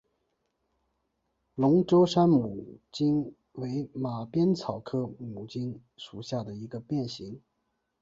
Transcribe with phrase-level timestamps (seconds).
[1.53, 7.39] 龙州山牡荆为马鞭草科牡荆属下的一个变型。